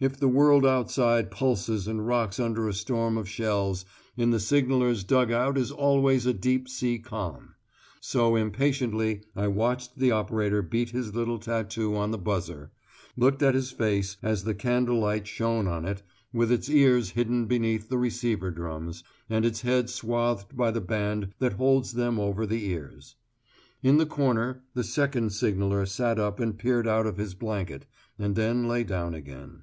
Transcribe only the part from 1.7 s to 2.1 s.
and